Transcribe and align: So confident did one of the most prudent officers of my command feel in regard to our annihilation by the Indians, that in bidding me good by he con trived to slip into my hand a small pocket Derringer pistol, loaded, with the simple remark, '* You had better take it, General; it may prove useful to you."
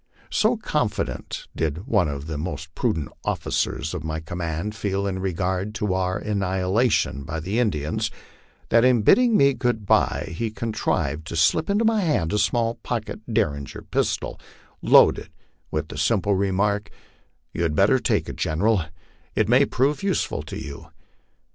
So 0.31 0.57
confident 0.57 1.45
did 1.55 1.85
one 1.85 2.07
of 2.07 2.25
the 2.25 2.39
most 2.39 2.73
prudent 2.73 3.09
officers 3.23 3.93
of 3.93 4.03
my 4.03 4.19
command 4.19 4.73
feel 4.73 5.05
in 5.05 5.19
regard 5.19 5.75
to 5.75 5.93
our 5.93 6.17
annihilation 6.17 7.23
by 7.23 7.39
the 7.39 7.59
Indians, 7.59 8.09
that 8.69 8.83
in 8.83 9.03
bidding 9.03 9.37
me 9.37 9.53
good 9.53 9.85
by 9.85 10.33
he 10.35 10.49
con 10.49 10.73
trived 10.73 11.25
to 11.25 11.35
slip 11.35 11.69
into 11.69 11.85
my 11.85 12.01
hand 12.01 12.33
a 12.33 12.39
small 12.39 12.79
pocket 12.81 13.19
Derringer 13.31 13.83
pistol, 13.91 14.41
loaded, 14.81 15.29
with 15.69 15.89
the 15.89 15.99
simple 15.99 16.33
remark, 16.33 16.89
'* 17.19 17.53
You 17.53 17.61
had 17.61 17.75
better 17.75 17.99
take 17.99 18.27
it, 18.27 18.37
General; 18.37 18.85
it 19.35 19.47
may 19.47 19.65
prove 19.65 20.01
useful 20.01 20.41
to 20.41 20.57
you." 20.57 20.87